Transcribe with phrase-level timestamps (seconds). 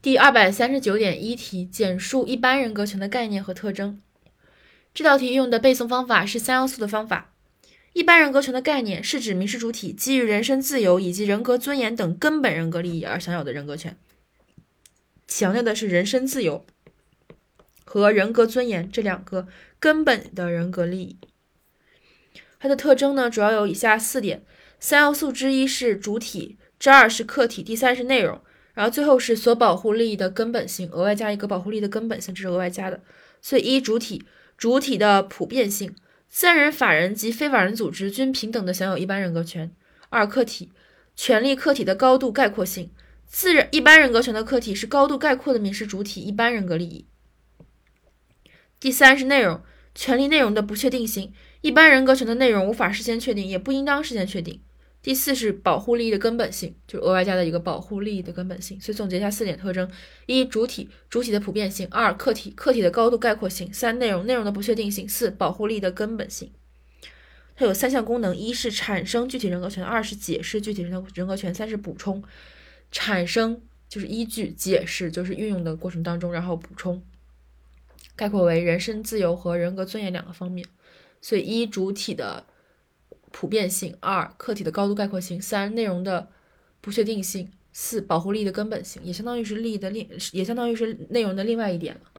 [0.00, 4.00] 第二百三十九点一题，简述一般人格权的概念和特征。
[4.94, 7.32] 这道题用的背诵方法是三要素的方法。
[7.94, 13.96] 一般人格权的概念是指民事主体基于人身自由以及人格尊严等根本人格利益而享有的人格权，
[15.26, 16.64] 强调的是人身自由
[17.84, 19.48] 和人格尊严这两个
[19.80, 21.16] 根本的人格利益。
[22.60, 24.44] 它的特征呢，主要有以下四点：
[24.78, 28.40] 三要素之一是主体，之二是客体，第三是内容。
[28.78, 33.02] 然后最后是所保护利益的根本性，额外加一个保护利益的根本性，这是额外加的。
[33.42, 34.22] 所以一主体，
[34.56, 35.96] 主体的普遍性，
[36.28, 39.74] 自然人、法人及非法人组织均平等的享有一般人格权。
[40.10, 40.70] 二客体，
[41.16, 42.92] 权利客体的高度概括性，
[43.26, 47.08] 自然一般人格权的客体是高度概括的民事主体一般人格利益。
[48.78, 49.60] 第三是内容，
[49.92, 54.62] 权利内容的不确定性，一般人格权的内容无法事先确定，也不应当事先确定。
[55.00, 58.78] 第四是保护利益的根本性，就是额外加的一个保护利益的根本性。
[58.80, 59.88] 所以总结一下四点特征：
[60.26, 66.50] 一、主体，主体的普遍性；二、客体，客体的高度概括性；三、内容，内容的不确定性；四、保护利益的根本性。
[67.54, 72.22] 它有三项功能：一是产生具体人格权，二是解释具体人格人格权，三是补充。
[72.90, 77.00] 产生就是依据，解释就是运用的过程当中，然后补充。
[78.16, 80.66] 概括为人身自由和人格尊严两个方面。
[81.22, 82.44] 所以一主体的。
[83.30, 86.28] 普遍性，二客体的高度概括性，三内容的
[86.80, 92.10] 不确定性，四保护利益的根本性，也相当于是利益的另，也相当于是内容的另外一点了。